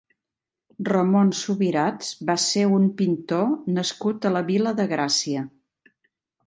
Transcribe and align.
Ramon 0.87 1.29
Subirats 1.41 2.09
va 2.31 2.37
ser 2.45 2.65
un 2.79 2.89
pintor 3.03 3.47
nascut 3.77 4.27
a 4.31 4.35
la 4.39 4.47
Vila 4.53 4.79
de 4.83 4.89
Gràcia. 4.95 5.51